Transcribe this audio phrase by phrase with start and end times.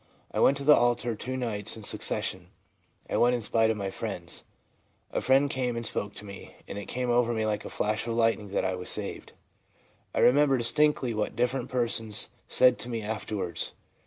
[0.31, 2.47] I went to the altar two nights in succession;
[3.07, 4.43] I went in spite of my friends.
[5.11, 8.07] A friend came and spoke to me, and it came over me like a flash
[8.07, 9.33] of lightning that I was saved.
[10.15, 13.73] I remember distinctly what different persons said to me afterwards.'